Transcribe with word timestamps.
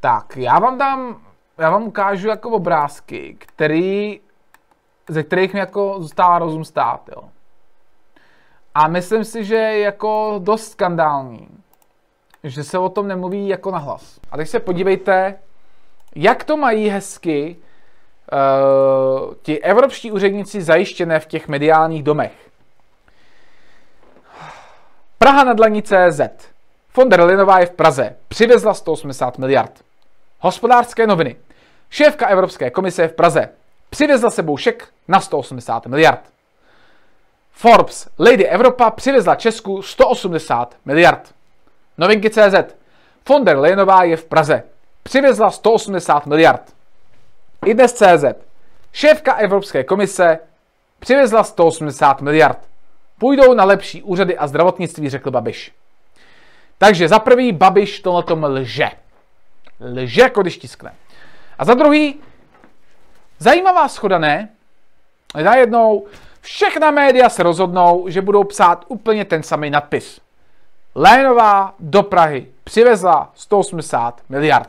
Tak, 0.00 0.36
já 0.36 0.58
vám 0.58 0.78
dám, 0.78 1.22
já 1.58 1.70
vám 1.70 1.82
ukážu 1.82 2.28
jako 2.28 2.50
obrázky, 2.50 3.36
který, 3.38 4.20
ze 5.08 5.22
kterých 5.22 5.54
mi 5.54 5.60
jako 5.60 5.96
zůstává 5.98 6.38
rozum 6.38 6.64
stát, 6.64 7.10
jo. 7.16 7.28
A 8.74 8.88
myslím 8.88 9.24
si, 9.24 9.44
že 9.44 9.54
je 9.54 9.80
jako 9.80 10.34
dost 10.38 10.70
skandální, 10.70 11.48
že 12.44 12.64
se 12.64 12.78
o 12.78 12.88
tom 12.88 13.08
nemluví 13.08 13.48
jako 13.48 13.70
nahlas. 13.70 14.20
A 14.30 14.36
teď 14.36 14.48
se 14.48 14.60
podívejte, 14.60 15.38
jak 16.14 16.44
to 16.44 16.56
mají 16.56 16.88
hezky 16.88 17.56
uh, 18.32 19.34
ti 19.42 19.60
evropští 19.62 20.12
úředníci 20.12 20.62
zajištěné 20.62 21.20
v 21.20 21.26
těch 21.26 21.48
mediálních 21.48 22.02
domech. 22.02 22.50
Praha 25.18 25.44
nad 25.44 25.60
Laní 25.60 25.82
CZ. 25.82 26.20
Von 26.96 27.08
der 27.08 27.20
Leyenová 27.20 27.58
je 27.58 27.66
v 27.66 27.70
Praze. 27.70 28.16
Přivezla 28.28 28.74
180 28.74 29.38
miliard. 29.38 29.89
Hospodářské 30.42 31.06
noviny. 31.06 31.36
Šéfka 31.90 32.26
Evropské 32.26 32.70
komise 32.70 33.08
v 33.08 33.12
Praze. 33.12 33.48
Přivezla 33.90 34.30
sebou 34.30 34.56
šek 34.56 34.88
na 35.08 35.20
180 35.20 35.86
miliard. 35.86 36.20
Forbes, 37.52 38.08
Lady 38.18 38.46
Evropa 38.46 38.90
přivezla 38.90 39.34
Česku 39.34 39.82
180 39.82 40.76
miliard. 40.84 41.34
Novinky 41.98 42.30
CZ. 42.30 42.54
Von 43.28 43.44
der 43.44 43.58
Leyenová 43.58 44.02
je 44.02 44.16
v 44.16 44.24
Praze. 44.24 44.62
Přivezla 45.02 45.50
180 45.50 46.26
miliard. 46.26 46.62
I 47.66 47.74
dnes 47.74 47.92
CZ. 47.92 48.24
Šéfka 48.92 49.34
Evropské 49.34 49.84
komise 49.84 50.38
přivezla 50.98 51.44
180 51.44 52.20
miliard. 52.20 52.58
Půjdou 53.18 53.54
na 53.54 53.64
lepší 53.64 54.02
úřady 54.02 54.38
a 54.38 54.46
zdravotnictví, 54.46 55.10
řekl 55.10 55.30
Babiš. 55.30 55.72
Takže 56.78 57.08
za 57.08 57.18
prvý 57.18 57.52
Babiš 57.52 58.00
tohle 58.00 58.24
lže. 58.48 58.90
Lže, 59.80 60.20
jako 60.20 60.42
když 60.42 60.58
tiskne. 60.58 60.94
A 61.58 61.64
za 61.64 61.74
druhý, 61.74 62.20
zajímavá 63.38 63.88
schoda, 63.88 64.18
ne? 64.18 64.48
Najednou 65.42 66.06
všechna 66.40 66.90
média 66.90 67.28
se 67.28 67.42
rozhodnou, 67.42 68.08
že 68.08 68.22
budou 68.22 68.44
psát 68.44 68.84
úplně 68.88 69.24
ten 69.24 69.42
samý 69.42 69.70
nadpis. 69.70 70.20
Lénová 70.94 71.74
do 71.80 72.02
Prahy 72.02 72.46
přivezla 72.64 73.30
180 73.34 74.20
miliard. 74.28 74.68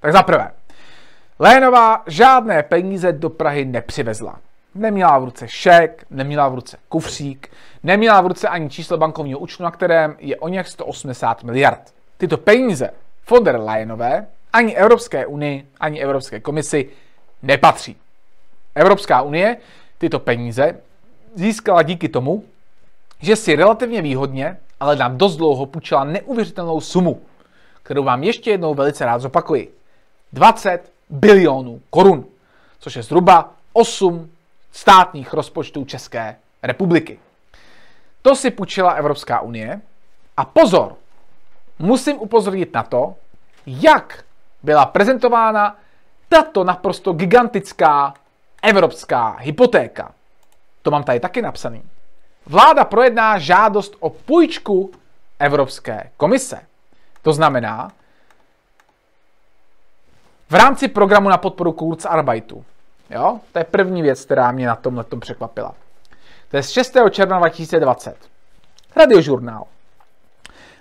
Tak 0.00 0.12
za 0.12 0.22
prvé, 0.22 0.50
Lénová 1.38 2.02
žádné 2.06 2.62
peníze 2.62 3.12
do 3.12 3.30
Prahy 3.30 3.64
nepřivezla. 3.64 4.38
Neměla 4.74 5.18
v 5.18 5.24
ruce 5.24 5.48
šek, 5.48 6.04
neměla 6.10 6.48
v 6.48 6.54
ruce 6.54 6.76
kufřík, 6.88 7.50
neměla 7.82 8.20
v 8.20 8.26
ruce 8.26 8.48
ani 8.48 8.70
číslo 8.70 8.96
bankovního 8.96 9.38
účtu, 9.38 9.62
na 9.62 9.70
kterém 9.70 10.16
je 10.18 10.36
o 10.36 10.48
něch 10.48 10.68
180 10.68 11.42
miliard. 11.42 11.94
Tyto 12.16 12.36
peníze 12.36 12.90
von 13.30 13.44
der 13.44 13.60
Leyenové 13.60 14.26
ani 14.52 14.76
Evropské 14.76 15.26
unii, 15.26 15.68
ani 15.80 16.00
Evropské 16.00 16.40
komisi 16.40 16.88
nepatří. 17.42 17.96
Evropská 18.74 19.22
unie 19.22 19.56
tyto 19.98 20.18
peníze 20.18 20.80
získala 21.34 21.82
díky 21.82 22.08
tomu, 22.08 22.44
že 23.20 23.36
si 23.36 23.56
relativně 23.56 24.02
výhodně, 24.02 24.58
ale 24.80 24.96
nám 24.96 25.18
dost 25.18 25.36
dlouho 25.36 25.66
půjčila 25.66 26.04
neuvěřitelnou 26.04 26.80
sumu, 26.80 27.22
kterou 27.82 28.04
vám 28.04 28.22
ještě 28.22 28.50
jednou 28.50 28.74
velice 28.74 29.04
rád 29.04 29.18
zopakuji. 29.18 29.74
20 30.32 30.92
bilionů 31.10 31.80
korun, 31.90 32.24
což 32.78 32.96
je 32.96 33.02
zhruba 33.02 33.54
8 33.72 34.30
státních 34.72 35.32
rozpočtů 35.32 35.84
České 35.84 36.36
republiky. 36.62 37.18
To 38.22 38.36
si 38.36 38.50
půjčila 38.50 38.92
Evropská 38.92 39.40
unie 39.40 39.80
a 40.36 40.44
pozor, 40.44 40.96
musím 41.78 42.18
upozornit 42.18 42.74
na 42.74 42.82
to, 42.82 43.14
jak 43.66 44.24
byla 44.62 44.86
prezentována 44.86 45.76
tato 46.28 46.64
naprosto 46.64 47.12
gigantická 47.12 48.14
evropská 48.62 49.36
hypotéka. 49.38 50.12
To 50.82 50.90
mám 50.90 51.04
tady 51.04 51.20
taky 51.20 51.42
napsaný. 51.42 51.82
Vláda 52.46 52.84
projedná 52.84 53.38
žádost 53.38 53.96
o 54.00 54.10
půjčku 54.10 54.90
Evropské 55.38 56.10
komise. 56.16 56.60
To 57.22 57.32
znamená, 57.32 57.90
v 60.50 60.54
rámci 60.54 60.88
programu 60.88 61.28
na 61.28 61.38
podporu 61.38 61.72
Kurzarbeitu. 61.72 62.64
Jo? 63.10 63.40
To 63.52 63.58
je 63.58 63.64
první 63.64 64.02
věc, 64.02 64.24
která 64.24 64.52
mě 64.52 64.66
na 64.66 64.76
tomhle 64.76 65.04
tom 65.04 65.20
překvapila. 65.20 65.74
To 66.50 66.56
je 66.56 66.62
z 66.62 66.70
6. 66.70 66.96
června 67.10 67.38
2020. 67.38 68.16
Radiožurnál. 68.96 69.64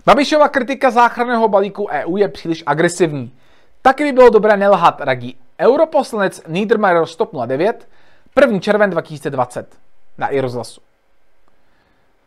Babišova 0.08 0.48
kritika 0.48 0.92
záchranného 0.92 1.48
balíku 1.48 1.88
EU 1.90 2.18
je 2.18 2.28
příliš 2.28 2.64
agresivní. 2.66 3.34
Taky 3.82 4.04
by 4.04 4.12
bylo 4.12 4.30
dobré 4.30 4.58
nelhat, 4.58 5.02
radí 5.02 5.38
europoslanec 5.60 6.42
Niedermayer 6.48 7.06
109, 7.06 7.88
1. 8.42 8.60
červen 8.60 8.90
2020 8.90 9.76
na 10.18 10.28
i 10.28 10.40
rozhlasu. 10.40 10.82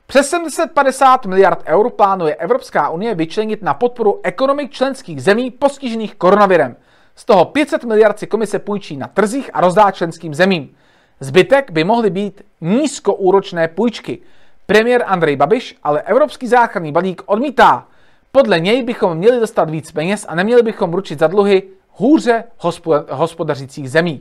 Přes 0.07 0.31
750 0.31 1.27
miliard 1.27 1.63
eur 1.67 1.91
plánuje 1.91 2.35
Evropská 2.35 2.89
unie 2.89 3.15
vyčlenit 3.15 3.63
na 3.63 3.75
podporu 3.75 4.21
ekonomik 4.23 4.71
členských 4.71 5.23
zemí 5.23 5.51
postižených 5.51 6.15
koronavirem. 6.15 6.77
Z 7.17 7.25
toho 7.25 7.45
500 7.45 7.85
miliard 7.85 8.19
si 8.19 8.27
komise 8.27 8.59
půjčí 8.59 8.97
na 8.97 9.07
trzích 9.07 9.51
a 9.53 9.61
rozdá 9.61 9.91
členským 9.91 10.35
zemím. 10.35 10.77
Zbytek 11.21 11.71
by 11.71 11.85
mohly 11.85 12.11
být 12.11 12.43
nízkoúročné 12.61 13.69
půjčky. 13.69 14.19
Premiér 14.71 15.05
Andrej 15.07 15.37
Babiš 15.37 15.77
ale 15.83 16.03
Evropský 16.03 16.47
záchranný 16.47 16.93
balík 16.93 17.23
odmítá. 17.27 17.87
Podle 18.33 18.61
něj 18.61 18.83
bychom 18.83 19.15
měli 19.15 19.41
dostat 19.41 19.71
víc 19.71 19.93
peněz 19.93 20.27
a 20.29 20.35
neměli 20.35 20.63
bychom 20.63 20.95
ručit 20.95 21.19
za 21.19 21.27
dluhy 21.27 21.63
hůře 21.97 22.45
hospodařících 23.11 23.91
zemí. 23.91 24.21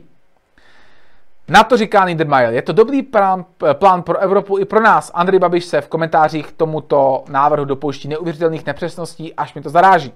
Na 1.48 1.64
to 1.64 1.76
říká 1.76 2.08
Niedermayer. 2.08 2.54
Je 2.54 2.62
to 2.62 2.72
dobrý 2.72 3.02
plán, 3.02 3.44
plán 3.72 4.02
pro 4.02 4.18
Evropu 4.18 4.58
i 4.58 4.64
pro 4.64 4.80
nás. 4.80 5.10
Andrej 5.14 5.38
Babiš 5.38 5.64
se 5.64 5.80
v 5.80 5.88
komentářích 5.88 6.46
k 6.46 6.56
tomuto 6.56 7.24
návrhu 7.28 7.64
dopouští 7.64 8.08
neuvěřitelných 8.08 8.66
nepřesností, 8.66 9.34
až 9.34 9.54
mi 9.54 9.60
to 9.60 9.70
zaráží. 9.70 10.12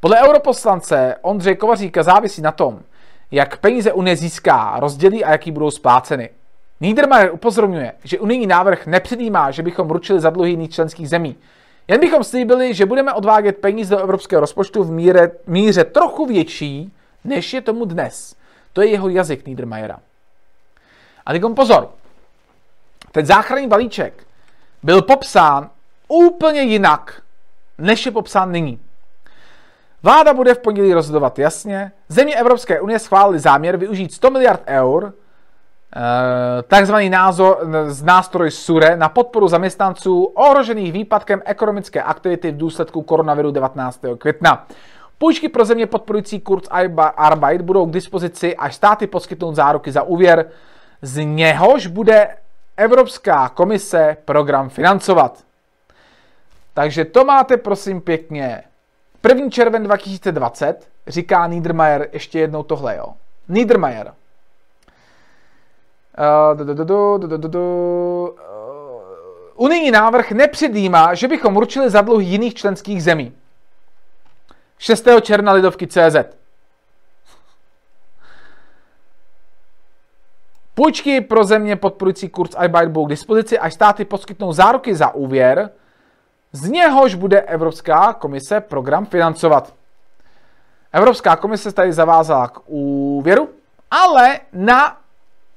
Podle 0.00 0.28
europoslance 0.28 1.16
Ondřeje 1.22 1.56
Kovaříka 1.56 2.02
závisí 2.02 2.42
na 2.42 2.52
tom, 2.52 2.80
jak 3.30 3.56
peníze 3.56 3.92
Unie 3.92 4.16
získá, 4.16 4.74
rozdělí 4.78 5.24
a 5.24 5.30
jaký 5.30 5.50
budou 5.50 5.70
spláceny. 5.70 6.30
Niedermayer 6.82 7.34
upozorňuje, 7.34 7.92
že 8.04 8.18
unijní 8.18 8.46
návrh 8.46 8.86
nepředjímá, 8.86 9.50
že 9.50 9.62
bychom 9.62 9.90
ručili 9.90 10.20
za 10.20 10.30
dluhy 10.30 10.50
jiných 10.50 10.70
členských 10.70 11.08
zemí. 11.08 11.36
Jen 11.88 12.00
bychom 12.00 12.24
slíbili, 12.24 12.74
že 12.74 12.86
budeme 12.86 13.12
odvádět 13.12 13.58
peníze 13.58 13.94
do 13.94 14.02
evropského 14.02 14.40
rozpočtu 14.40 14.82
v 14.82 14.90
míře, 14.90 15.30
míře 15.46 15.84
trochu 15.84 16.26
větší, 16.26 16.92
než 17.24 17.52
je 17.52 17.60
tomu 17.60 17.84
dnes. 17.84 18.36
To 18.72 18.82
je 18.82 18.88
jeho 18.88 19.08
jazyk 19.08 19.46
Niedermayera. 19.46 19.98
A 21.26 21.32
teď 21.32 21.42
pozor. 21.56 21.90
Ten 23.12 23.26
záchranný 23.26 23.68
balíček 23.68 24.26
byl 24.82 25.02
popsán 25.02 25.70
úplně 26.08 26.62
jinak, 26.62 27.22
než 27.78 28.06
je 28.06 28.12
popsán 28.12 28.52
nyní. 28.52 28.80
Vláda 30.02 30.34
bude 30.34 30.54
v 30.54 30.58
pondělí 30.58 30.94
rozhodovat 30.94 31.38
jasně. 31.38 31.92
Země 32.08 32.34
Evropské 32.34 32.80
unie 32.80 32.98
schválili 32.98 33.38
záměr 33.38 33.76
využít 33.76 34.14
100 34.14 34.30
miliard 34.30 34.62
eur, 34.66 35.12
takzvaný 36.68 37.10
názor, 37.10 37.58
z 37.86 38.02
nástroj 38.02 38.50
SURE 38.50 38.96
na 38.96 39.08
podporu 39.08 39.48
zaměstnanců 39.48 40.24
ohrožených 40.24 40.92
výpadkem 40.92 41.42
ekonomické 41.44 42.02
aktivity 42.02 42.50
v 42.50 42.56
důsledku 42.56 43.02
koronaviru 43.02 43.50
19. 43.50 44.00
května. 44.18 44.66
Půjčky 45.18 45.48
pro 45.48 45.64
země 45.64 45.86
podporující 45.86 46.40
Kurzarbeit 46.40 47.62
budou 47.62 47.86
k 47.86 47.92
dispozici, 47.92 48.56
až 48.56 48.74
státy 48.74 49.06
poskytnou 49.06 49.54
záruky 49.54 49.92
za 49.92 50.02
úvěr, 50.02 50.50
z 51.02 51.24
něhož 51.24 51.86
bude 51.86 52.36
Evropská 52.76 53.48
komise 53.48 54.16
program 54.24 54.68
financovat. 54.68 55.38
Takže 56.74 57.04
to 57.04 57.24
máte 57.24 57.56
prosím 57.56 58.00
pěkně 58.00 58.62
1. 59.28 59.50
červen 59.50 59.82
2020 59.82 60.88
říká 61.06 61.46
Niedermayer 61.46 62.08
ještě 62.12 62.38
jednou 62.38 62.62
tohle, 62.62 62.96
jo. 62.96 63.06
Niedermayer. 63.48 64.12
Unijní 69.54 69.90
návrh 69.90 70.30
nepředjímá, 70.30 71.14
že 71.14 71.28
bychom 71.28 71.56
určili 71.56 71.90
za 71.90 72.00
dluh 72.00 72.22
jiných 72.22 72.54
členských 72.54 73.02
zemí. 73.02 73.32
6. 74.78 75.08
června 75.20 75.52
Lidovky 75.52 75.86
CZ. 75.86 76.16
Půjčky 80.74 81.20
pro 81.20 81.44
země 81.44 81.76
podporující 81.76 82.28
Kurzarbeit 82.28 82.88
budou 82.88 83.06
k 83.06 83.10
dispozici, 83.10 83.58
až 83.58 83.74
státy 83.74 84.04
poskytnou 84.04 84.52
záruky 84.52 84.94
za 84.94 85.14
úvěr, 85.14 85.70
z 86.52 86.68
něhož 86.68 87.14
bude 87.14 87.40
Evropská 87.40 88.12
komise 88.12 88.60
program 88.60 89.06
financovat. 89.06 89.74
Evropská 90.92 91.36
komise 91.36 91.70
se 91.70 91.76
tady 91.76 91.92
zavázala 91.92 92.48
k 92.48 92.60
úvěru, 92.66 93.48
ale 93.90 94.40
na 94.52 95.01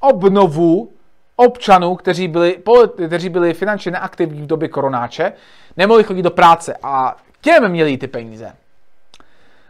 obnovu 0.07 0.91
občanů, 1.35 1.95
kteří 1.95 2.27
byli, 2.27 2.57
kteří 3.07 3.29
byli 3.29 3.53
finančně 3.53 3.91
neaktivní 3.91 4.41
v 4.41 4.47
době 4.47 4.69
koronáče, 4.69 5.33
nemohli 5.77 6.03
chodit 6.03 6.21
do 6.21 6.31
práce 6.31 6.77
a 6.83 7.17
těm 7.41 7.69
měli 7.69 7.97
ty 7.97 8.07
peníze. 8.07 8.53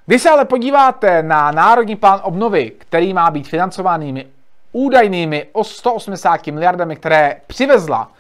Když 0.06 0.22
se 0.22 0.30
ale 0.30 0.46
podíváte 0.46 1.24
na 1.24 1.52
Národní 1.52 1.96
plán 1.96 2.20
obnovy, 2.24 2.72
který 2.78 3.14
má 3.14 3.32
být 3.32 3.48
financovanými 3.48 4.28
údajnými 4.72 5.48
o 5.52 5.64
180 5.64 6.48
miliardami, 6.48 6.96
které 6.96 7.42
přivezla 7.48 8.12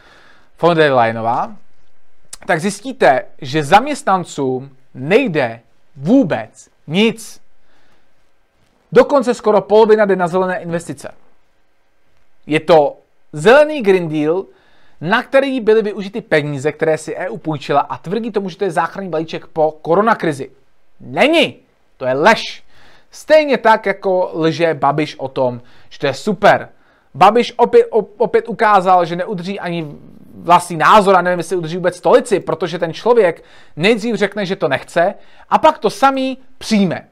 von 0.61 0.77
Leyenová, 0.77 1.55
tak 2.45 2.59
zjistíte, 2.59 3.25
že 3.41 3.63
zaměstnancům 3.63 4.69
nejde 4.93 5.59
vůbec 5.95 6.69
nic. 6.87 7.41
Dokonce 8.91 9.33
skoro 9.33 9.61
polovina 9.61 10.05
jde 10.05 10.15
na 10.15 10.27
zelené 10.27 10.59
investice. 10.59 11.11
Je 12.47 12.59
to 12.59 12.97
zelený 13.33 13.81
Green 13.81 14.09
Deal, 14.09 14.45
na 15.01 15.23
který 15.23 15.59
byly 15.59 15.81
využity 15.81 16.21
peníze, 16.21 16.71
které 16.71 16.97
si 16.97 17.15
EU 17.15 17.37
půjčila 17.37 17.79
a 17.79 17.97
tvrdí 17.97 18.31
tomu, 18.31 18.49
že 18.49 18.57
to 18.57 18.63
je 18.63 18.71
záchranný 18.71 19.09
balíček 19.09 19.47
po 19.47 19.71
koronakrizi. 19.71 20.51
Není! 20.99 21.55
To 21.97 22.05
je 22.05 22.13
lež. 22.13 22.63
Stejně 23.11 23.57
tak, 23.57 23.85
jako 23.85 24.31
lže 24.33 24.73
Babiš 24.73 25.15
o 25.15 25.27
tom, 25.27 25.61
že 25.89 25.99
to 25.99 26.07
je 26.07 26.13
super. 26.13 26.69
Babiš 27.13 27.53
opět, 27.57 27.87
opět 28.17 28.49
ukázal, 28.49 29.05
že 29.05 29.15
neudrží 29.15 29.59
ani 29.59 29.87
vlastní 30.35 30.77
názor 30.77 31.15
a 31.15 31.21
nevím, 31.21 31.39
jestli 31.39 31.55
udrží 31.55 31.75
vůbec 31.75 31.97
stolici, 31.97 32.39
protože 32.39 32.79
ten 32.79 32.93
člověk 32.93 33.43
nejdřív 33.75 34.15
řekne, 34.15 34.45
že 34.45 34.55
to 34.55 34.67
nechce 34.67 35.13
a 35.49 35.57
pak 35.57 35.77
to 35.77 35.89
samý 35.89 36.37
přijme. 36.57 37.07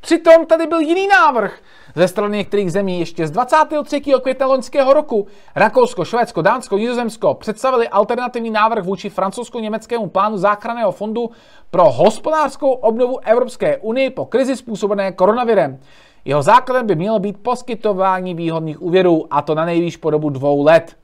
Přitom 0.00 0.46
tady 0.46 0.66
byl 0.66 0.78
jiný 0.78 1.08
návrh 1.08 1.60
ze 1.94 2.08
strany 2.08 2.38
některých 2.38 2.72
zemí 2.72 3.00
ještě 3.00 3.26
z 3.26 3.30
23. 3.30 4.00
května 4.00 4.46
loňského 4.46 4.92
roku. 4.92 5.26
Rakousko, 5.54 6.04
Švédsko, 6.04 6.42
Dánsko, 6.42 6.78
Nizozemsko 6.78 7.34
představili 7.34 7.88
alternativní 7.88 8.50
návrh 8.50 8.84
vůči 8.84 9.10
francouzsko-německému 9.10 10.08
plánu 10.08 10.36
záchranného 10.36 10.92
fondu 10.92 11.30
pro 11.70 11.90
hospodářskou 11.90 12.70
obnovu 12.70 13.18
Evropské 13.24 13.78
unie 13.78 14.10
po 14.10 14.26
krizi 14.26 14.56
způsobené 14.56 15.12
koronavirem. 15.12 15.78
Jeho 16.24 16.42
základem 16.42 16.86
by 16.86 16.96
mělo 16.96 17.18
být 17.18 17.36
poskytování 17.42 18.34
výhodných 18.34 18.82
úvěrů, 18.82 19.26
a 19.30 19.42
to 19.42 19.54
na 19.54 19.64
nejvýš 19.64 19.96
po 19.96 20.10
dobu 20.10 20.30
dvou 20.30 20.64
let. 20.64 20.96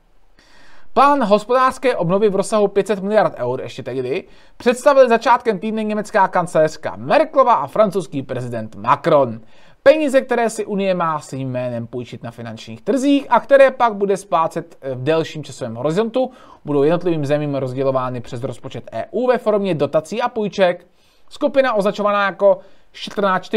Plán 0.93 1.23
hospodářské 1.23 1.95
obnovy 1.95 2.29
v 2.29 2.35
rozsahu 2.35 2.67
500 2.67 2.99
miliard 2.99 3.33
eur 3.37 3.61
ještě 3.61 3.83
tehdy 3.83 4.23
představili 4.57 5.09
začátkem 5.09 5.59
týdne 5.59 5.83
německá 5.83 6.27
kancelářka 6.27 6.93
Merklova 6.95 7.53
a 7.53 7.67
francouzský 7.67 8.23
prezident 8.23 8.75
Macron. 8.75 9.39
Peníze, 9.83 10.21
které 10.21 10.49
si 10.49 10.65
Unie 10.65 10.93
má 10.93 11.19
svým 11.19 11.51
jménem 11.51 11.87
půjčit 11.87 12.23
na 12.23 12.31
finančních 12.31 12.81
trzích 12.81 13.25
a 13.29 13.39
které 13.39 13.71
pak 13.71 13.93
bude 13.93 14.17
splácet 14.17 14.77
v 14.93 15.03
delším 15.03 15.43
časovém 15.43 15.75
horizontu, 15.75 16.31
budou 16.65 16.83
jednotlivým 16.83 17.25
zemím 17.25 17.55
rozdělovány 17.55 18.21
přes 18.21 18.43
rozpočet 18.43 18.89
EU 18.93 19.27
ve 19.27 19.37
formě 19.37 19.75
dotací 19.75 20.21
a 20.21 20.29
půjček. 20.29 20.87
Skupina 21.29 21.73
označovaná 21.73 22.25
jako 22.25 22.59
14 22.91 23.51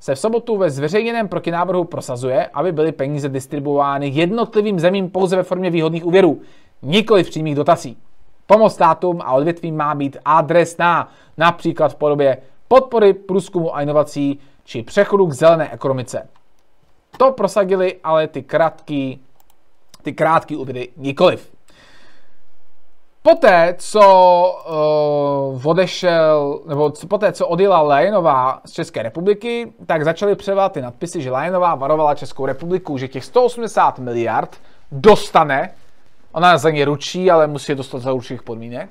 se 0.00 0.14
v 0.14 0.18
sobotu 0.18 0.56
ve 0.56 0.70
zveřejněném 0.70 1.28
protinávrhu 1.28 1.84
prosazuje, 1.84 2.46
aby 2.46 2.72
byly 2.72 2.92
peníze 2.92 3.28
distribuovány 3.28 4.08
jednotlivým 4.08 4.80
zemím 4.80 5.10
pouze 5.10 5.36
ve 5.36 5.42
formě 5.42 5.70
výhodných 5.70 6.06
úvěrů, 6.06 6.40
nikoli 6.82 7.24
v 7.24 7.30
přímých 7.30 7.54
dotací. 7.54 7.96
Pomoc 8.46 8.74
státům 8.74 9.20
a 9.24 9.32
odvětvím 9.32 9.76
má 9.76 9.94
být 9.94 10.16
adresná, 10.24 11.08
například 11.36 11.92
v 11.92 11.96
podobě 11.96 12.38
podpory 12.68 13.12
průzkumu 13.12 13.76
a 13.76 13.82
inovací 13.82 14.40
či 14.64 14.82
přechodu 14.82 15.26
k 15.26 15.32
zelené 15.32 15.72
ekonomice. 15.72 16.28
To 17.16 17.32
prosadili 17.32 17.96
ale 18.04 18.26
ty 18.26 18.42
krátký, 18.42 19.24
ty 20.02 20.12
krátký 20.12 20.56
úvěry 20.56 20.88
nikoliv. 20.96 21.52
Poté, 23.22 23.74
co 23.78 24.02
uh, 25.54 25.66
odešel, 25.66 26.60
nebo 26.66 26.90
co, 26.90 27.06
poté, 27.06 27.32
co 27.32 27.46
odjela 27.46 27.82
Lajenová 27.82 28.60
z 28.64 28.72
České 28.72 29.02
republiky, 29.02 29.72
tak 29.86 30.04
začaly 30.04 30.34
převádět 30.34 30.72
ty 30.72 30.80
nadpisy, 30.80 31.22
že 31.22 31.30
Lajenová 31.30 31.74
varovala 31.74 32.14
Českou 32.14 32.46
republiku, 32.46 32.98
že 32.98 33.08
těch 33.08 33.24
180 33.24 33.98
miliard 33.98 34.56
dostane, 34.92 35.74
ona 36.32 36.58
za 36.58 36.70
ně 36.70 36.84
ručí, 36.84 37.30
ale 37.30 37.46
musí 37.46 37.72
je 37.72 37.76
dostat 37.76 37.98
za 37.98 38.12
určitých 38.12 38.42
podmínek, 38.42 38.90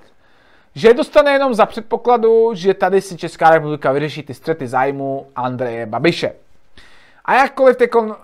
že 0.76 0.94
dostane 0.94 1.32
jenom 1.32 1.54
za 1.54 1.66
předpokladu, 1.66 2.52
že 2.54 2.74
tady 2.74 3.02
si 3.02 3.18
Česká 3.18 3.50
republika 3.50 3.92
vyřeší 3.92 4.24
ty 4.24 4.34
střety 4.34 4.68
zájmu 4.68 5.28
Andreje 5.36 5.86
Babiše. 5.86 6.34
A 7.26 7.34
jakkoliv 7.34 7.78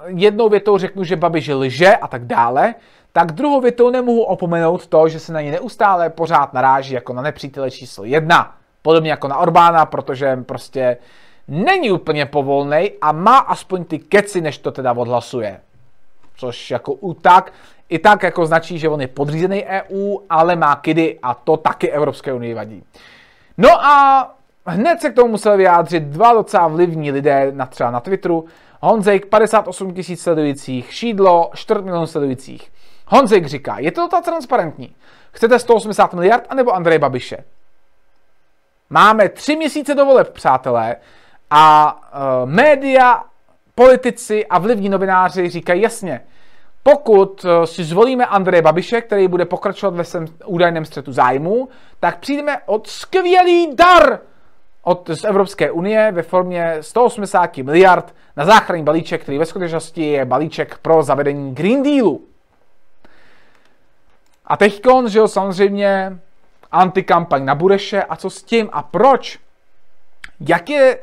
jednou 0.07 0.49
větou 0.49 0.77
řeknu, 0.77 1.03
že 1.03 1.15
Babiš 1.15 1.47
lže 1.47 1.95
a 1.95 2.07
tak 2.07 2.25
dále, 2.25 2.75
tak 3.13 3.31
druhou 3.31 3.61
větou 3.61 3.89
nemohu 3.89 4.23
opomenout 4.23 4.88
to, 4.88 5.07
že 5.07 5.19
se 5.19 5.33
na 5.33 5.41
ně 5.41 5.51
neustále 5.51 6.09
pořád 6.09 6.53
naráží 6.53 6.94
jako 6.94 7.13
na 7.13 7.21
nepřítele 7.21 7.71
číslo 7.71 8.03
jedna. 8.03 8.55
Podobně 8.81 9.11
jako 9.11 9.27
na 9.27 9.38
Orbána, 9.38 9.85
protože 9.85 10.38
prostě 10.45 10.97
není 11.47 11.91
úplně 11.91 12.25
povolnej 12.25 12.94
a 13.01 13.11
má 13.11 13.38
aspoň 13.38 13.85
ty 13.85 13.99
keci, 13.99 14.41
než 14.41 14.57
to 14.57 14.71
teda 14.71 14.94
odhlasuje. 14.94 15.59
Což 16.37 16.71
jako 16.71 16.93
u 16.93 17.13
tak, 17.13 17.53
i 17.89 17.99
tak 17.99 18.23
jako 18.23 18.45
značí, 18.45 18.79
že 18.79 18.89
on 18.89 19.01
je 19.01 19.07
podřízený 19.07 19.65
EU, 19.65 20.17
ale 20.29 20.55
má 20.55 20.75
kidy 20.75 21.19
a 21.23 21.33
to 21.33 21.57
taky 21.57 21.91
Evropské 21.91 22.33
unii 22.33 22.53
vadí. 22.53 22.83
No 23.57 23.85
a 23.85 24.27
hned 24.65 25.01
se 25.01 25.09
k 25.09 25.15
tomu 25.15 25.31
musel 25.31 25.57
vyjádřit 25.57 26.03
dva 26.03 26.33
docela 26.33 26.67
vlivní 26.67 27.11
lidé 27.11 27.51
na 27.51 27.65
třeba 27.65 27.91
na 27.91 27.99
Twitteru. 27.99 28.45
Honzejk 28.81 29.25
58 29.25 29.93
tisíc 29.93 30.21
sledujících, 30.21 30.93
Šídlo 30.93 31.51
4 31.53 31.81
milionů 31.81 32.07
sledujících. 32.07 32.71
Honzik 33.07 33.45
říká, 33.45 33.79
je 33.79 33.91
to 33.91 34.01
docela 34.01 34.21
transparentní. 34.21 34.95
Chcete 35.31 35.59
180 35.59 36.13
miliard 36.13 36.45
anebo 36.49 36.71
Andrej 36.71 36.99
Babiše? 36.99 37.37
Máme 38.89 39.29
tři 39.29 39.55
měsíce 39.55 39.95
do 39.95 40.05
voleb, 40.05 40.33
přátelé, 40.33 40.95
a 41.49 41.95
uh, 41.95 42.49
média, 42.49 43.23
politici 43.77 44.45
a 44.45 44.59
vlivní 44.59 44.89
novináři 44.89 45.50
říkají 45.50 45.81
jasně, 45.81 46.21
pokud 46.83 47.45
uh, 47.45 47.63
si 47.63 47.83
zvolíme 47.83 48.25
Andreje 48.25 48.62
Babiše, 48.62 49.01
který 49.01 49.27
bude 49.27 49.45
pokračovat 49.45 49.95
ve 49.95 50.03
svém 50.03 50.25
údajném 50.45 50.85
střetu 50.85 51.13
zájmu, 51.13 51.69
tak 52.00 52.19
přijdeme 52.19 52.57
od 52.65 52.88
skvělý 52.88 53.75
dar 53.75 54.19
od, 54.81 55.09
z 55.13 55.24
Evropské 55.24 55.71
unie 55.71 56.12
ve 56.12 56.21
formě 56.21 56.77
180 56.81 57.57
miliard 57.57 58.15
na 58.38 58.45
záchranný 58.45 58.83
balíček, 58.83 59.21
který 59.21 59.38
ve 59.38 59.45
skutečnosti 59.45 60.06
je 60.06 60.25
balíček 60.25 60.77
pro 60.77 61.03
zavedení 61.03 61.56
Green 61.56 61.83
Dealu. 61.83 62.21
A 64.45 64.57
teďkon, 64.57 65.09
že 65.09 65.19
jo, 65.19 65.27
samozřejmě 65.27 66.19
antikampaň 66.71 67.45
na 67.45 67.56
Bureše 67.56 68.03
a 68.03 68.15
co 68.15 68.30
s 68.30 68.44
tím 68.44 68.69
a 68.71 68.83
proč? 68.83 69.39
Jak 70.39 70.69
je 70.69 71.00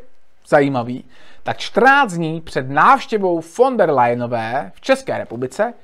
zajímavý, 0.48 1.04
tak 1.44 1.58
14 1.58 2.12
dní 2.12 2.40
před 2.40 2.70
návštěvou 2.70 3.40
von 3.58 3.76
der 3.76 3.90
Leyenové 3.90 4.72
v 4.74 4.80
České 4.80 5.18
republice 5.18 5.74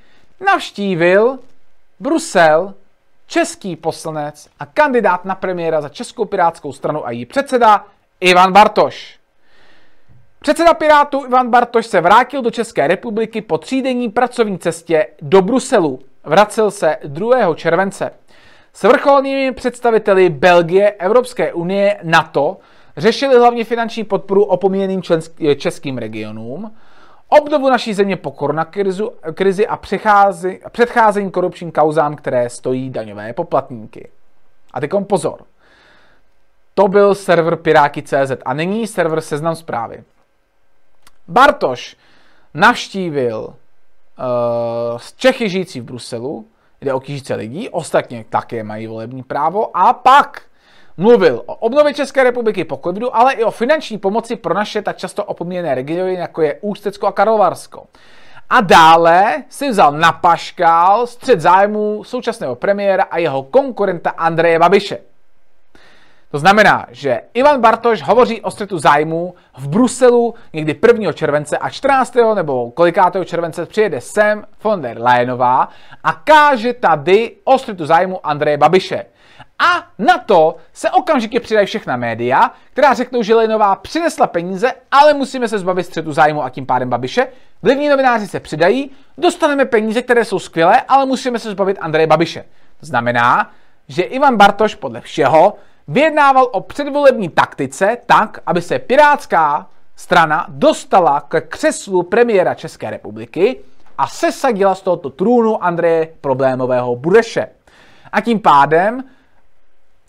navštívil 0.47 1.39
Brusel 2.01 2.75
český 3.27 3.77
poslanec 3.77 4.49
a 4.61 4.67
kandidát 4.67 5.25
na 5.25 5.35
premiéra 5.35 5.81
za 5.81 5.89
Českou 5.89 6.25
pirátskou 6.25 6.73
stranu 6.73 7.07
a 7.07 7.11
její 7.11 7.27
předseda 7.27 7.85
Ivan 8.21 8.53
Bartoš. 8.53 9.19
Předseda 10.41 10.75
Pirátů 10.75 11.25
Ivan 11.27 11.51
Bartoš 11.51 11.87
se 11.87 12.01
vrátil 12.01 12.43
do 12.43 12.51
České 12.51 12.87
republiky 12.87 13.43
po 13.43 13.59
třídenní 13.59 14.09
pracovní 14.09 14.59
cestě 14.59 15.07
do 15.23 15.43
Bruselu 15.43 16.01
vracel 16.25 16.71
se 16.71 16.97
2. 17.05 17.55
července. 17.55 18.11
S 18.73 18.83
vrcholnými 18.83 19.53
představiteli 19.53 20.29
Belgie, 20.29 20.91
Evropské 20.91 21.53
unie, 21.53 22.01
NATO 22.03 22.57
řešili 23.01 23.39
hlavně 23.39 23.65
finanční 23.65 24.05
podporu 24.05 24.45
opomíjeným 24.45 25.03
českým 25.57 25.99
regionům, 25.99 26.75
obnovu 27.29 27.71
naší 27.71 27.95
země 27.95 28.17
po 28.17 28.31
koronakrizi 28.31 29.67
a 29.67 29.77
předcházení 30.71 31.31
korupčním 31.31 31.73
kauzám, 31.73 32.17
které 32.17 32.51
stojí 32.51 32.91
daňové 32.91 33.33
poplatníky. 33.33 34.09
A 34.73 34.81
teď 34.81 34.91
pozor. 35.05 35.41
To 36.75 36.89
byl 36.89 37.15
server 37.15 37.57
Piráky.cz 37.57 38.33
a 38.45 38.55
není 38.55 38.87
server 38.87 39.21
Seznam 39.21 39.57
zprávy. 39.57 40.05
Bartoš 41.29 41.97
navštívil 42.55 43.55
Eh, 44.21 44.99
z 44.99 45.13
Čechy 45.17 45.49
žijící 45.49 45.81
v 45.81 45.85
Bruselu, 45.85 46.47
jde 46.81 46.95
o 46.95 47.01
lidí, 47.35 47.69
ostatně 47.69 48.25
také 48.29 48.65
mají 48.65 48.87
volební 48.87 49.23
právo 49.23 49.77
a 49.77 49.93
pak 49.93 50.43
mluvil 51.01 51.43
o 51.47 51.55
obnově 51.55 51.95
České 51.95 52.25
republiky 52.25 52.65
po 52.65 52.81
covidu, 52.85 53.17
ale 53.17 53.33
i 53.33 53.45
o 53.45 53.51
finanční 53.51 53.99
pomoci 53.99 54.37
pro 54.37 54.55
naše 54.55 54.83
tak 54.83 54.97
často 54.97 55.25
opomíjené 55.25 55.75
regiony, 55.75 56.15
jako 56.15 56.43
je 56.43 56.59
Ústecko 56.61 57.07
a 57.07 57.13
Karlovarsko. 57.13 57.87
A 58.51 58.61
dále 58.61 59.45
si 59.49 59.71
vzal 59.71 59.93
na 59.93 60.13
paškál 60.13 61.07
střed 61.07 61.41
zájmu 61.41 62.05
současného 62.05 62.55
premiéra 62.55 63.03
a 63.03 63.19
jeho 63.19 63.43
konkurenta 63.43 64.11
Andreje 64.11 64.59
Babiše. 64.59 64.99
To 66.31 66.39
znamená, 66.39 66.87
že 66.91 67.21
Ivan 67.35 67.61
Bartoš 67.61 68.03
hovoří 68.03 68.41
o 68.41 68.51
střetu 68.51 68.79
zájmu 68.79 69.35
v 69.59 69.69
Bruselu 69.69 70.35
někdy 70.53 70.81
1. 70.87 71.13
července 71.13 71.59
a 71.59 71.71
14. 71.71 72.15
nebo 72.35 72.71
kolikátého 72.71 73.25
července 73.25 73.67
přijede 73.67 74.01
sem 74.01 74.45
von 74.65 74.83
der 74.83 75.03
Leyenová 75.03 75.69
a 76.05 76.13
káže 76.13 76.73
tady 76.73 77.37
o 77.45 77.59
střetu 77.59 77.87
zájmu 77.87 78.27
Andreje 78.27 78.57
Babiše. 78.57 79.05
A 79.61 79.87
na 79.99 80.19
to 80.19 80.57
se 80.73 80.91
okamžitě 80.91 81.41
přidají 81.41 81.67
všechna 81.67 81.97
média, 81.97 82.51
která 82.73 82.95
řeknou, 82.95 83.23
že 83.23 83.35
Lenová 83.35 83.77
přinesla 83.77 84.27
peníze, 84.27 84.73
ale 84.91 85.15
musíme 85.15 85.49
se 85.49 85.59
zbavit 85.59 85.85
střetu 85.85 86.13
zájmu 86.13 86.45
a 86.45 86.51
tím 86.51 86.67
pádem 86.67 86.91
Babiše. 86.91 87.27
Vlivní 87.63 87.89
novináři 87.89 88.27
se 88.27 88.41
přidají, 88.41 88.91
dostaneme 89.19 89.65
peníze, 89.65 90.03
které 90.03 90.25
jsou 90.25 90.39
skvělé, 90.39 90.83
ale 90.89 91.07
musíme 91.07 91.39
se 91.39 91.51
zbavit 91.51 91.79
Andreje 91.81 92.07
Babiše. 92.07 92.45
To 92.81 92.87
znamená, 92.87 93.51
že 93.89 94.03
Ivan 94.03 94.37
Bartoš 94.37 94.75
podle 94.75 95.01
všeho 95.01 95.55
vyjednával 95.89 96.49
o 96.53 96.61
předvolební 96.61 97.29
taktice 97.29 97.97
tak, 98.07 98.39
aby 98.47 98.63
se 98.63 98.79
pirátská 98.79 99.67
strana 99.97 100.47
dostala 100.49 101.21
k 101.21 101.41
křeslu 101.41 102.03
premiéra 102.03 102.55
České 102.55 102.91
republiky 102.91 103.61
a 103.99 104.07
sesadila 104.07 104.75
z 104.75 104.83
tohoto 104.83 105.11
trůnu 105.11 105.65
Andreje 105.65 106.09
problémového 106.21 106.97
Budeše. 106.97 107.49
A 108.13 108.21
tím 108.21 108.41
pádem 108.41 109.05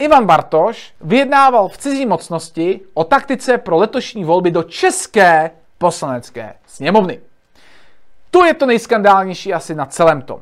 Ivan 0.02 0.26
Bartoš 0.26 0.94
vyjednával 1.02 1.68
v 1.68 1.78
cizí 1.78 2.06
mocnosti 2.06 2.82
o 2.94 3.04
taktice 3.04 3.58
pro 3.58 3.78
letošní 3.78 4.24
volby 4.24 4.52
do 4.52 4.64
České 4.64 5.52
poslanecké 5.78 6.54
sněmovny. 6.68 7.22
To 8.32 8.46
je 8.46 8.54
to 8.54 8.66
nejskandálnější 8.66 9.54
asi 9.54 9.76
na 9.76 9.86
celém 9.86 10.22
tom. 10.22 10.40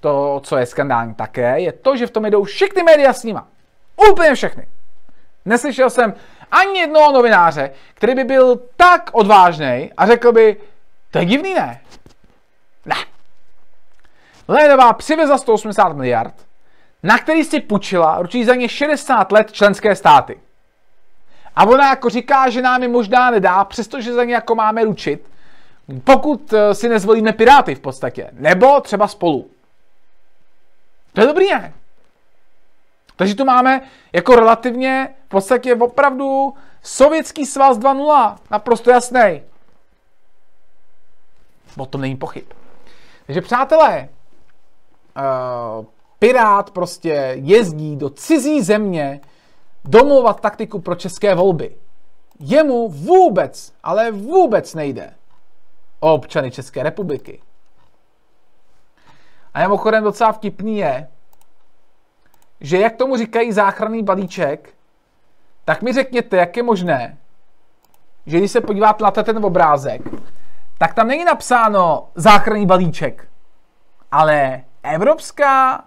To, 0.00 0.40
co 0.44 0.56
je 0.56 0.66
skandální 0.66 1.14
také, 1.14 1.60
je 1.60 1.72
to, 1.72 1.96
že 1.96 2.06
v 2.06 2.10
tom 2.10 2.24
jdou 2.24 2.44
všechny 2.44 2.82
média 2.82 3.12
s 3.12 3.22
nima. 3.22 3.46
Úplně 4.10 4.34
všechny. 4.34 4.66
Neslyšel 5.44 5.90
jsem 5.90 6.14
ani 6.50 6.78
jednoho 6.78 7.12
novináře, 7.12 7.70
který 7.94 8.14
by 8.14 8.24
byl 8.24 8.60
tak 8.76 9.10
odvážný 9.12 9.90
a 9.96 10.06
řekl 10.06 10.32
by, 10.32 10.56
to 11.10 11.18
je 11.18 11.24
divný, 11.24 11.54
ne? 11.54 11.80
Ne. 12.84 12.96
Lédová 14.48 14.92
přivezla 14.92 15.38
180 15.38 15.92
miliard, 15.92 16.34
na 17.04 17.18
který 17.18 17.44
si 17.44 17.60
půjčila, 17.60 18.22
ručí 18.22 18.44
za 18.44 18.54
ně 18.54 18.68
60 18.68 19.32
let 19.32 19.52
členské 19.52 19.96
státy. 19.96 20.40
A 21.56 21.64
ona 21.64 21.88
jako 21.88 22.08
říká, 22.10 22.50
že 22.50 22.62
nám 22.62 22.82
je 22.82 22.88
možná 22.88 23.30
nedá, 23.30 23.64
přestože 23.64 24.12
za 24.12 24.24
ně 24.24 24.34
jako 24.34 24.54
máme 24.54 24.84
ručit, 24.84 25.30
pokud 26.04 26.52
eh, 26.52 26.74
si 26.74 26.88
nezvolíme 26.88 27.32
Piráty 27.32 27.74
v 27.74 27.80
podstatě, 27.80 28.30
nebo 28.32 28.80
třeba 28.80 29.08
spolu. 29.08 29.50
To 31.12 31.20
je 31.20 31.26
dobrý, 31.26 31.50
ne? 31.50 31.74
Takže 33.16 33.34
tu 33.34 33.44
máme 33.44 33.80
jako 34.12 34.36
relativně 34.36 35.14
v 35.26 35.28
podstatě 35.28 35.74
opravdu 35.74 36.54
sovětský 36.82 37.46
svaz 37.46 37.78
2.0, 37.78 38.36
naprosto 38.50 38.90
jasný. 38.90 39.42
O 41.76 41.86
tom 41.86 42.00
není 42.00 42.16
pochyb. 42.16 42.44
Takže 43.26 43.40
přátelé, 43.40 44.08
uh, 45.78 45.84
Pirát 46.24 46.70
prostě 46.70 47.32
jezdí 47.34 47.96
do 47.96 48.10
cizí 48.10 48.62
země 48.62 49.20
domluvat 49.84 50.40
taktiku 50.40 50.80
pro 50.80 50.94
české 50.94 51.34
volby. 51.34 51.76
Jemu 52.40 52.88
vůbec, 52.88 53.72
ale 53.82 54.10
vůbec 54.10 54.74
nejde 54.74 55.14
o 56.00 56.14
občany 56.14 56.50
České 56.50 56.82
republiky. 56.82 57.42
A 59.54 59.60
mimochodem 59.60 60.04
docela 60.04 60.32
vtipný 60.32 60.78
je, 60.78 61.08
že 62.60 62.78
jak 62.78 62.96
tomu 62.96 63.16
říkají 63.16 63.52
záchranný 63.52 64.02
balíček, 64.02 64.74
tak 65.64 65.82
mi 65.82 65.92
řekněte, 65.92 66.36
jak 66.36 66.56
je 66.56 66.62
možné, 66.62 67.18
že 68.26 68.38
když 68.38 68.50
se 68.50 68.60
podíváte 68.60 69.04
na 69.04 69.10
ten 69.10 69.44
obrázek, 69.44 70.02
tak 70.78 70.94
tam 70.94 71.08
není 71.08 71.24
napsáno 71.24 72.08
záchranný 72.14 72.66
balíček, 72.66 73.28
ale 74.12 74.64
Evropská 74.82 75.84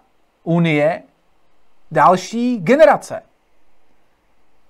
unie 0.47 1.03
další 1.91 2.57
generace. 2.57 3.23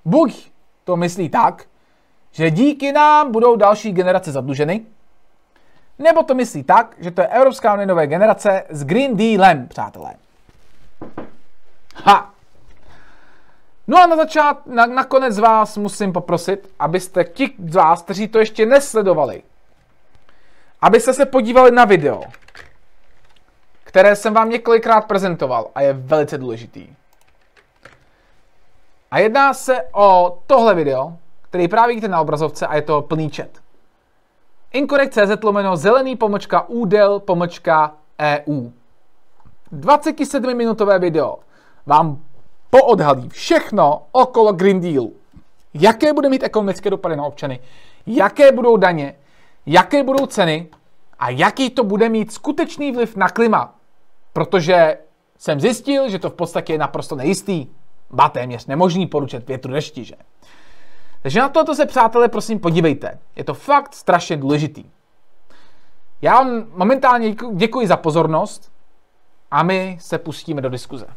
Buď 0.06 0.52
to 0.84 0.96
myslí 0.96 1.30
tak, 1.30 1.66
že 2.32 2.52
díky 2.52 2.92
nám 2.92 3.32
budou 3.32 3.56
další 3.56 3.92
generace 3.92 4.32
zadluženy, 4.32 4.86
nebo 6.00 6.24
to 6.24 6.36
myslí 6.36 6.64
tak, 6.64 6.96
že 7.00 7.12
to 7.12 7.22
je 7.22 7.28
Evropská 7.28 7.74
unie 7.74 7.86
nové 7.86 8.08
generace 8.08 8.64
s 8.70 8.84
Green 8.84 9.18
Dealem, 9.18 9.68
přátelé. 9.68 10.14
Ha! 11.96 12.34
No 13.88 13.98
a 13.98 14.06
na 14.08 14.16
začát, 14.16 14.68
na, 14.68 14.86
nakonec 14.86 15.40
vás 15.40 15.78
musím 15.78 16.14
poprosit, 16.14 16.70
abyste 16.80 17.24
ti 17.24 17.54
z 17.68 17.76
vás, 17.76 18.02
kteří 18.02 18.28
to 18.28 18.40
ještě 18.40 18.66
nesledovali, 18.66 19.44
abyste 20.82 21.14
se 21.14 21.26
podívali 21.26 21.72
na 21.72 21.86
video, 21.86 22.24
které 23.98 24.16
jsem 24.16 24.34
vám 24.34 24.50
několikrát 24.50 25.02
prezentoval 25.02 25.68
a 25.76 25.82
je 25.82 25.94
velice 25.94 26.38
důležitý. 26.38 26.88
A 29.12 29.20
jedná 29.20 29.54
se 29.54 29.82
o 29.94 30.40
tohle 30.48 30.76
video, 30.76 31.14
který 31.42 31.68
právě 31.68 31.96
vidíte 31.96 32.08
na 32.08 32.22
obrazovce 32.22 32.68
a 32.68 32.76
je 32.76 32.82
to 32.82 33.02
plný 33.02 33.30
chat. 33.30 33.48
Incorrect.cz 34.74 35.44
lomeno 35.44 35.78
zelený 35.78 36.16
pomočka 36.16 36.70
údel 36.70 37.20
pomočka 37.20 37.96
EU. 38.20 38.70
27 39.72 40.58
minutové 40.58 41.00
video 41.00 41.38
vám 41.86 42.22
poodhalí 42.70 43.30
všechno 43.30 44.02
okolo 44.12 44.54
Green 44.54 44.82
Deal. 44.82 45.08
Jaké 45.74 46.14
bude 46.14 46.30
mít 46.30 46.44
ekonomické 46.44 46.90
dopady 46.90 47.16
na 47.16 47.24
občany, 47.24 47.60
jaké 48.08 48.52
budou 48.52 48.78
daně, 48.78 49.16
jaké 49.66 50.04
budou 50.04 50.26
ceny 50.26 50.68
a 51.20 51.30
jaký 51.30 51.70
to 51.70 51.84
bude 51.84 52.10
mít 52.10 52.34
skutečný 52.34 52.92
vliv 52.92 53.16
na 53.16 53.30
klima. 53.30 53.77
Protože 54.38 54.98
jsem 55.38 55.60
zjistil, 55.60 56.10
že 56.10 56.20
to 56.20 56.30
v 56.30 56.34
podstatě 56.34 56.74
je 56.74 56.80
naprosto 56.80 57.16
nejistý, 57.16 57.68
ba 58.10 58.30
téměř 58.30 58.66
nemožný 58.66 59.08
poručet 59.08 59.48
větru 59.48 59.74
dešti, 59.74 60.04
že? 60.04 60.16
Takže 61.22 61.40
na 61.40 61.50
toto 61.50 61.76
se, 61.76 61.86
přátelé, 61.86 62.30
prosím 62.30 62.60
podívejte. 62.60 63.20
Je 63.36 63.44
to 63.44 63.54
fakt 63.54 63.94
strašně 63.94 64.38
důležitý. 64.38 64.86
Já 66.22 66.34
vám 66.34 66.66
momentálně 66.70 67.36
děkuji 67.54 67.88
za 67.88 67.98
pozornost 67.98 68.72
a 69.52 69.64
my 69.64 69.98
se 70.02 70.18
pustíme 70.18 70.62
do 70.62 70.70
diskuze. 70.70 71.08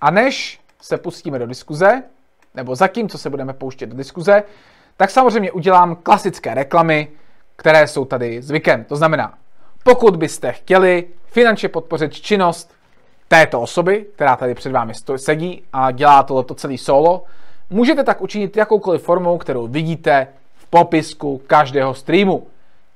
A 0.00 0.10
než 0.10 0.60
se 0.80 0.98
pustíme 0.98 1.38
do 1.38 1.46
diskuze, 1.46 2.02
nebo 2.54 2.76
zatím, 2.76 3.08
co 3.08 3.18
se 3.18 3.30
budeme 3.30 3.52
pouštět 3.52 3.86
do 3.86 3.96
diskuze, 3.96 4.42
tak 4.96 5.10
samozřejmě 5.10 5.52
udělám 5.52 5.96
klasické 5.96 6.54
reklamy, 6.54 7.12
které 7.56 7.86
jsou 7.86 8.04
tady 8.04 8.42
zvykem. 8.42 8.84
To 8.84 8.96
znamená, 8.96 9.34
pokud 9.84 10.16
byste 10.16 10.52
chtěli 10.52 11.06
finančně 11.26 11.68
podpořit 11.68 12.14
činnost 12.14 12.74
této 13.28 13.60
osoby, 13.60 14.06
která 14.14 14.36
tady 14.36 14.54
před 14.54 14.72
vámi 14.72 14.92
sedí 15.16 15.62
a 15.72 15.90
dělá 15.90 16.22
tohleto 16.22 16.54
celý 16.54 16.78
solo, 16.78 17.24
můžete 17.70 18.04
tak 18.04 18.20
učinit 18.20 18.56
jakoukoliv 18.56 19.02
formou, 19.02 19.38
kterou 19.38 19.66
vidíte 19.66 20.28
v 20.56 20.66
popisku 20.66 21.42
každého 21.46 21.94
streamu. 21.94 22.46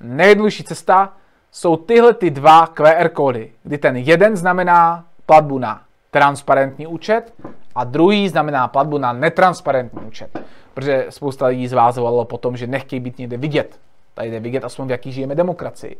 Nejjednodušší 0.00 0.64
cesta 0.64 1.12
jsou 1.52 1.76
tyhle 1.76 2.14
ty 2.14 2.30
dva 2.30 2.66
QR 2.66 3.08
kódy, 3.08 3.52
kdy 3.62 3.78
ten 3.78 3.96
jeden 3.96 4.36
znamená 4.36 5.04
platbu 5.26 5.58
na 5.58 5.82
transparentní 6.10 6.86
účet 6.86 7.32
a 7.74 7.84
druhý 7.84 8.28
znamená 8.28 8.68
platbu 8.68 8.98
na 8.98 9.12
netransparentní 9.12 10.00
účet. 10.06 10.40
Protože 10.74 11.06
spousta 11.10 11.46
lidí 11.46 11.68
z 11.68 11.72
vás 11.72 11.96
volalo 11.96 12.24
potom, 12.24 12.56
že 12.56 12.66
nechtějí 12.66 13.00
být 13.00 13.18
někde 13.18 13.36
vidět. 13.36 13.78
Tady 14.18 14.30
jde 14.30 14.40
vidět 14.40 14.64
aspoň 14.64 14.86
v 14.86 14.90
jaký 14.90 15.12
žijeme 15.12 15.34
demokracii. 15.34 15.96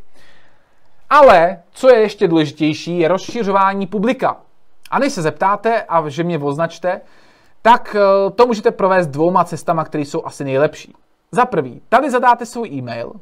Ale 1.09 1.59
co 1.71 1.89
je 1.89 1.99
ještě 1.99 2.27
důležitější, 2.27 2.99
je 2.99 3.07
rozšiřování 3.07 3.87
publika. 3.87 4.37
A 4.91 4.99
než 4.99 5.13
se 5.13 5.21
zeptáte 5.21 5.83
a 5.83 6.09
že 6.09 6.23
mě 6.23 6.39
označte, 6.39 7.01
tak 7.61 7.95
eh, 7.95 8.31
to 8.31 8.47
můžete 8.47 8.71
provést 8.71 9.07
dvouma 9.07 9.43
cestama, 9.43 9.83
které 9.83 10.01
jsou 10.05 10.25
asi 10.25 10.43
nejlepší. 10.43 10.93
Za 11.31 11.45
prvý, 11.45 11.81
tady 11.89 12.11
zadáte 12.11 12.45
svůj 12.45 12.69
e-mail 12.69 13.13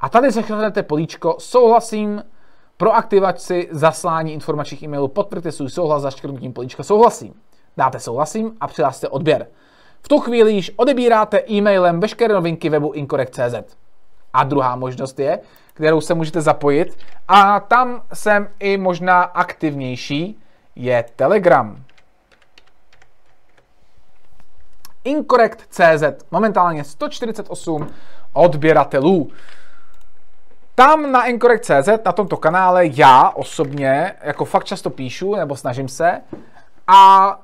a 0.00 0.08
tady 0.08 0.30
řeknete 0.30 0.82
políčko 0.82 1.36
souhlasím 1.38 2.22
pro 2.76 2.94
aktivaci 2.94 3.68
zaslání 3.70 4.32
informačních 4.32 4.82
e-mailů 4.82 5.08
podprte 5.08 5.52
svůj 5.52 5.70
souhlas 5.70 6.02
za 6.02 6.10
škrtnutím 6.10 6.52
políčka 6.52 6.82
souhlasím. 6.82 7.34
Dáte 7.76 8.00
souhlasím 8.00 8.56
a 8.60 8.66
přihláste 8.66 9.08
odběr. 9.08 9.46
V 10.02 10.08
tu 10.08 10.18
chvíli 10.18 10.52
již 10.52 10.72
odebíráte 10.76 11.42
e-mailem 11.50 12.00
veškeré 12.00 12.34
novinky 12.34 12.68
webu 12.68 12.92
incorrect.cz. 12.92 13.85
A 14.36 14.44
druhá 14.44 14.76
možnost 14.76 15.18
je, 15.18 15.38
kterou 15.74 16.00
se 16.00 16.14
můžete 16.14 16.40
zapojit, 16.40 16.98
a 17.28 17.60
tam 17.60 18.02
jsem 18.12 18.48
i 18.58 18.76
možná 18.76 19.22
aktivnější, 19.22 20.42
je 20.76 21.04
Telegram. 21.16 21.82
Incorrect.cz, 25.04 26.02
momentálně 26.30 26.84
148 26.84 27.88
odběratelů. 28.32 29.30
Tam 30.74 31.12
na 31.12 31.24
Incorrect.cz, 31.24 31.88
na 32.04 32.12
tomto 32.12 32.36
kanále, 32.36 32.86
já 32.86 33.28
osobně 33.28 34.12
jako 34.22 34.44
fakt 34.44 34.64
často 34.64 34.90
píšu, 34.90 35.34
nebo 35.34 35.56
snažím 35.56 35.88
se, 35.88 36.20
a 36.86 37.40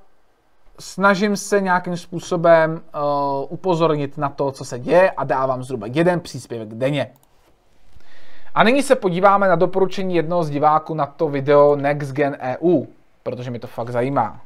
snažím 0.82 1.36
se 1.36 1.60
nějakým 1.60 1.96
způsobem 1.96 2.72
uh, 2.72 3.00
upozornit 3.48 4.18
na 4.18 4.28
to, 4.28 4.50
co 4.50 4.64
se 4.64 4.78
děje 4.78 5.10
a 5.10 5.24
dávám 5.24 5.62
zhruba 5.62 5.86
jeden 5.86 6.20
příspěvek 6.20 6.68
denně. 6.68 7.10
A 8.54 8.64
nyní 8.64 8.82
se 8.82 8.94
podíváme 8.94 9.48
na 9.48 9.56
doporučení 9.56 10.14
jednoho 10.14 10.44
z 10.44 10.50
diváků 10.50 10.94
na 10.94 11.06
to 11.06 11.28
video 11.28 11.76
Next 11.76 12.12
Gen 12.12 12.36
EU, 12.40 12.84
protože 13.22 13.50
mi 13.50 13.58
to 13.58 13.66
fakt 13.66 13.90
zajímá. 13.90 14.40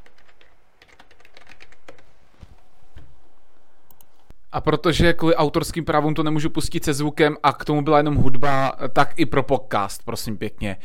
A 4.52 4.60
protože 4.60 5.12
kvůli 5.12 5.34
autorským 5.34 5.84
právům 5.84 6.14
to 6.14 6.22
nemůžu 6.22 6.50
pustit 6.50 6.84
se 6.84 6.94
zvukem 6.94 7.36
a 7.42 7.52
k 7.52 7.64
tomu 7.64 7.82
byla 7.82 7.96
jenom 7.96 8.16
hudba, 8.16 8.72
tak 8.92 9.12
i 9.16 9.26
pro 9.26 9.42
podcast, 9.42 10.02
prosím 10.04 10.36
pěkně. 10.36 10.76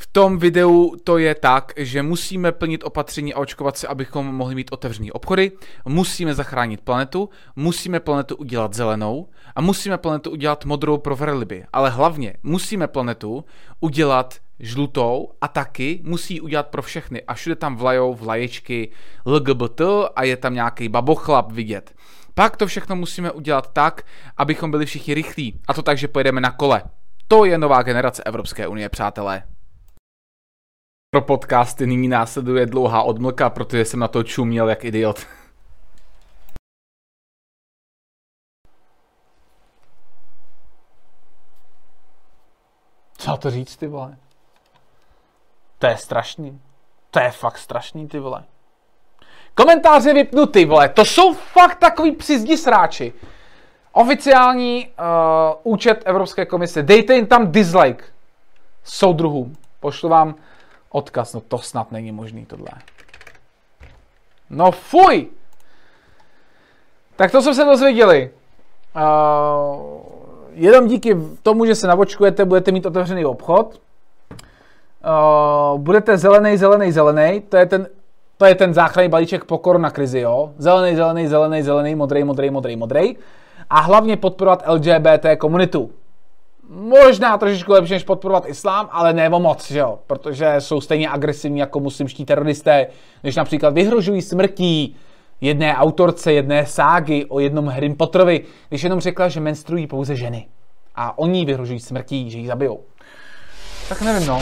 V 0.00 0.06
tom 0.06 0.38
videu 0.38 0.96
to 1.04 1.18
je 1.18 1.34
tak, 1.34 1.72
že 1.76 2.02
musíme 2.02 2.52
plnit 2.52 2.84
opatření 2.84 3.34
a 3.34 3.38
očkovat 3.38 3.76
se, 3.76 3.88
abychom 3.88 4.26
mohli 4.26 4.54
mít 4.54 4.72
otevřený 4.72 5.12
obchody, 5.12 5.52
musíme 5.84 6.34
zachránit 6.34 6.80
planetu, 6.80 7.28
musíme 7.56 8.00
planetu 8.00 8.36
udělat 8.36 8.74
zelenou 8.74 9.28
a 9.56 9.60
musíme 9.60 9.98
planetu 9.98 10.30
udělat 10.30 10.64
modrou 10.64 10.98
pro 10.98 11.16
verliby. 11.16 11.64
Ale 11.72 11.90
hlavně 11.90 12.34
musíme 12.42 12.88
planetu 12.88 13.44
udělat 13.80 14.34
žlutou 14.60 15.28
a 15.40 15.48
taky 15.48 16.00
musí 16.04 16.40
udělat 16.40 16.68
pro 16.68 16.82
všechny. 16.82 17.22
A 17.22 17.34
všude 17.34 17.56
tam 17.56 17.76
vlajou 17.76 18.14
vlaječky 18.14 18.90
LGBT 19.26 19.80
a 20.16 20.22
je 20.22 20.36
tam 20.36 20.54
nějaký 20.54 20.88
babochlap 20.88 21.52
vidět. 21.52 21.94
Pak 22.34 22.56
to 22.56 22.66
všechno 22.66 22.96
musíme 22.96 23.30
udělat 23.30 23.72
tak, 23.72 24.02
abychom 24.36 24.70
byli 24.70 24.86
všichni 24.86 25.14
rychlí. 25.14 25.60
A 25.68 25.74
to 25.74 25.82
tak, 25.82 25.98
že 25.98 26.08
pojedeme 26.08 26.40
na 26.40 26.50
kole. 26.50 26.82
To 27.28 27.44
je 27.44 27.58
nová 27.58 27.82
generace 27.82 28.22
Evropské 28.22 28.68
unie, 28.68 28.88
přátelé. 28.88 29.42
Pro 31.10 31.22
podcasty 31.22 31.86
nyní 31.86 32.08
následuje 32.08 32.66
dlouhá 32.66 33.02
odmlka, 33.02 33.50
protože 33.50 33.84
jsem 33.84 34.00
na 34.00 34.08
to 34.08 34.22
čuměl 34.22 34.68
jak 34.68 34.84
idiot. 34.84 35.26
Co 43.18 43.36
to 43.36 43.50
říct, 43.50 43.76
ty 43.76 43.86
vole? 43.86 44.16
To 45.78 45.86
je 45.86 45.96
strašný. 45.96 46.60
To 47.10 47.20
je 47.20 47.30
fakt 47.30 47.58
strašný, 47.58 48.08
ty 48.08 48.18
vole. 48.18 48.44
Komentáře 49.54 50.14
vypnutý, 50.14 50.64
vole. 50.64 50.88
To 50.88 51.04
jsou 51.04 51.34
fakt 51.34 51.78
takový 51.78 52.12
přizdi 52.12 52.56
sráči. 52.56 53.12
Oficiální 53.92 54.88
uh, 54.88 55.72
účet 55.72 56.02
Evropské 56.04 56.46
komise. 56.46 56.82
Dejte 56.82 57.14
jim 57.14 57.26
tam 57.26 57.52
dislike. 57.52 58.04
Soudruhům. 58.84 59.56
Pošlu 59.80 60.08
vám 60.08 60.34
odkaz. 60.90 61.34
No 61.34 61.40
to 61.40 61.58
snad 61.58 61.92
není 61.92 62.12
možný 62.12 62.46
tohle. 62.46 62.68
No 64.50 64.70
fuj! 64.70 65.28
Tak 67.16 67.32
to 67.32 67.42
jsme 67.42 67.54
se 67.54 67.64
dozvěděli. 67.64 68.30
Uh, 68.96 70.00
jenom 70.52 70.86
díky 70.86 71.16
tomu, 71.42 71.66
že 71.66 71.74
se 71.74 71.86
navočkujete, 71.86 72.44
budete 72.44 72.72
mít 72.72 72.86
otevřený 72.86 73.24
obchod. 73.24 73.80
Uh, 75.04 75.78
budete 75.78 76.18
zelený, 76.18 76.56
zelený, 76.56 76.92
zelený. 76.92 77.40
To 77.40 77.56
je 77.56 77.66
ten 77.66 77.86
to 78.38 78.46
je 78.46 78.54
ten 78.54 78.74
záchranný 78.74 79.08
balíček 79.08 79.44
po 79.44 79.58
koronakrizi, 79.58 80.20
jo? 80.20 80.54
Zelený, 80.58 80.96
zelený, 80.96 81.26
zelený, 81.26 81.62
zelený, 81.62 81.94
modrý, 81.94 82.24
modrý, 82.24 82.50
modrý, 82.50 82.76
modrý. 82.76 83.16
A 83.70 83.80
hlavně 83.80 84.16
podporovat 84.16 84.62
LGBT 84.66 85.26
komunitu. 85.38 85.90
Možná 86.70 87.38
trošičku 87.38 87.72
lepší, 87.72 87.92
než 87.92 88.02
podporovat 88.04 88.44
islám, 88.46 88.88
ale 88.92 89.12
ne 89.12 89.28
moc, 89.28 89.70
že 89.70 89.78
jo? 89.78 89.98
Protože 90.06 90.54
jsou 90.58 90.80
stejně 90.80 91.08
agresivní 91.08 91.58
jako 91.58 91.80
muslimští 91.80 92.24
teroristé, 92.24 92.86
když 93.22 93.36
například 93.36 93.74
vyhrožují 93.74 94.22
smrtí 94.22 94.96
jedné 95.40 95.76
autorce, 95.76 96.32
jedné 96.32 96.66
ságy 96.66 97.24
o 97.28 97.40
jednom 97.40 97.68
Harry 97.68 97.94
Potterovi, 97.94 98.44
když 98.68 98.82
jenom 98.82 99.00
řekla, 99.00 99.28
že 99.28 99.40
menstruují 99.40 99.86
pouze 99.86 100.16
ženy. 100.16 100.46
A 100.94 101.18
oni 101.18 101.44
vyhrožují 101.44 101.80
smrtí, 101.80 102.30
že 102.30 102.38
ji 102.38 102.46
zabijou. 102.46 102.80
Tak 103.88 104.02
nevím, 104.02 104.28
no. 104.28 104.40